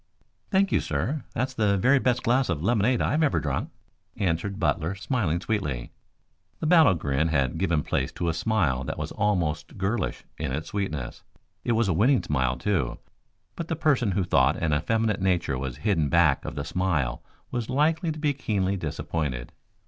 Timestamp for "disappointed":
18.77-19.51